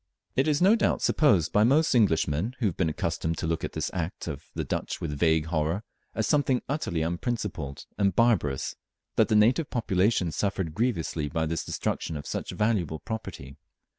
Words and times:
It 0.35 0.47
is 0.47 0.63
no 0.63 0.75
doubt 0.75 1.03
supposed 1.03 1.53
by 1.53 1.63
most 1.63 1.93
Englishmen, 1.93 2.55
who 2.57 2.65
have 2.65 2.75
been 2.75 2.89
accustomed 2.89 3.37
to 3.37 3.45
look 3.45 3.63
upon 3.63 3.73
this 3.75 3.91
act 3.93 4.27
of 4.27 4.45
the 4.55 4.63
Dutch 4.63 4.99
with 4.99 5.11
vague 5.11 5.45
horror, 5.45 5.83
as 6.15 6.25
something 6.25 6.63
utterly 6.67 7.03
unprincipled 7.03 7.85
and 7.99 8.15
barbarous, 8.15 8.75
that 9.15 9.27
the 9.27 9.35
native 9.35 9.69
population 9.69 10.31
suffered 10.31 10.73
grievously 10.73 11.29
by 11.29 11.45
this 11.45 11.63
destruction 11.63 12.17
of 12.17 12.25
such 12.25 12.49
valuable 12.49 12.97
property. 12.97 13.57